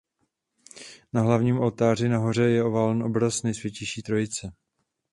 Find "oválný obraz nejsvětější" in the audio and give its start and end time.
2.63-4.01